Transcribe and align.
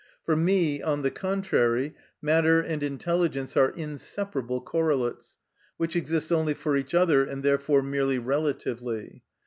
For 0.25 0.35
me, 0.35 0.81
on 0.81 1.03
the 1.03 1.11
contrary, 1.11 1.93
matter 2.23 2.59
and 2.59 2.81
intelligence 2.81 3.55
are 3.55 3.69
inseparable 3.69 4.59
correlates, 4.59 5.37
which 5.77 5.95
exist 5.95 6.31
only 6.31 6.55
for 6.55 6.75
each 6.75 6.95
other, 6.95 7.23
and 7.23 7.43
therefore 7.43 7.83
merely 7.83 8.17
relatively. 8.17 9.21